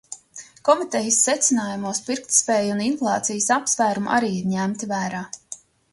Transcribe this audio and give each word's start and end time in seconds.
Komitejas 0.67 1.19
secinājumos 1.27 2.01
pirktspēja 2.07 2.73
un 2.77 2.81
inflācijas 2.87 3.53
apsvērumi 3.59 4.11
arī 4.19 4.33
ir 4.39 4.49
ņemti 4.55 4.91
vērā. 4.95 5.21